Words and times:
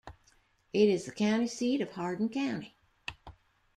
It 0.73 0.89
is 0.89 1.05
the 1.05 1.11
county 1.11 1.45
seat 1.45 1.79
of 1.79 1.91
Hardin 1.91 2.29
County. 2.29 2.75